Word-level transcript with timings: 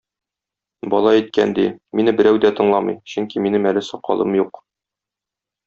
Бала 0.93 1.11
әйткән 1.17 1.53
ди: 1.59 1.65
мине 1.99 2.15
берәү 2.21 2.41
дә 2.47 2.51
тыңламый, 2.61 2.99
чөнки 3.13 3.45
минем 3.47 3.71
әле 3.73 3.85
сакалым 3.93 4.37
юк. 4.43 4.63